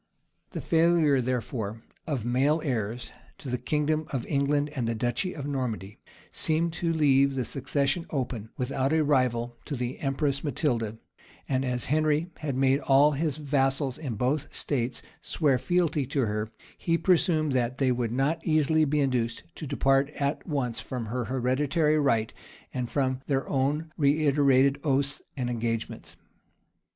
[0.49, 5.99] The failure, therefore, of male heirs to the kingdom of England and duchy of Normandy,
[6.31, 10.97] seemed to leave the succession open, without a rival, to the empress Matilda;
[11.47, 16.49] and as Henry had made all his vassals in both states swear fealty to her,
[16.79, 21.25] he presumed that they would not easily be induced to depart at once from her
[21.25, 22.33] hereditary right,
[22.73, 26.15] and from their own reiterated oaths and engagements.